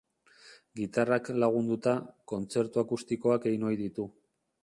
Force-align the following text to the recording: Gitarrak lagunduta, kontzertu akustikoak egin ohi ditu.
Gitarrak 0.79 1.29
lagunduta, 1.43 1.93
kontzertu 2.33 2.83
akustikoak 2.85 3.47
egin 3.51 3.69
ohi 3.71 3.79
ditu. 3.85 4.09